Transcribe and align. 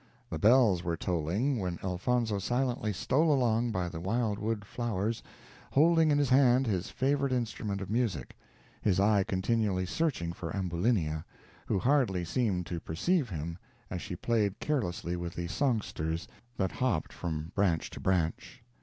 The 0.31 0.39
bells 0.39 0.83
were 0.83 0.97
tolling, 0.97 1.59
when 1.59 1.77
Elfonzo 1.83 2.39
silently 2.39 2.91
stole 2.91 3.31
along 3.31 3.69
by 3.71 3.87
the 3.87 3.99
wild 3.99 4.39
wood 4.39 4.65
flowers, 4.65 5.21
holding 5.73 6.09
in 6.09 6.17
his 6.17 6.29
hand 6.29 6.65
his 6.65 6.89
favorite 6.89 7.31
instrument 7.31 7.81
of 7.81 7.91
music 7.91 8.35
his 8.81 8.99
eye 8.99 9.23
continually 9.23 9.85
searching 9.85 10.33
for 10.33 10.49
Ambulinia, 10.57 11.23
who 11.67 11.77
hardly 11.77 12.25
seemed 12.25 12.65
to 12.65 12.79
perceive 12.79 13.29
him, 13.29 13.59
as 13.91 14.01
she 14.01 14.15
played 14.15 14.59
carelessly 14.59 15.15
with 15.15 15.35
the 15.35 15.45
songsters 15.47 16.27
that 16.57 16.71
hopped 16.71 17.13
from 17.13 17.51
branch 17.53 17.91
to 17.91 17.99
branch. 17.99 18.63